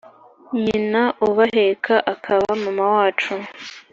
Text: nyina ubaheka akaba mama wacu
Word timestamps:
nyina 0.63 1.01
ubaheka 1.27 1.95
akaba 2.13 2.45
mama 2.63 2.85
wacu 2.95 3.33